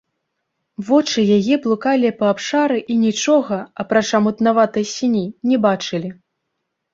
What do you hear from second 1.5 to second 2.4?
блукалі па